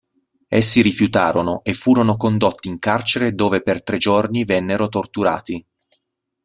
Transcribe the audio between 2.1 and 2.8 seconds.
condotti in